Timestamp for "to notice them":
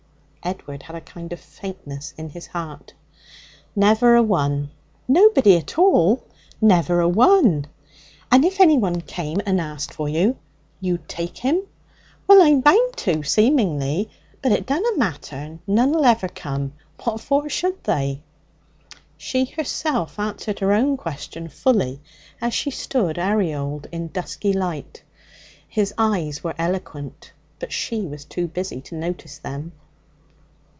28.89-29.73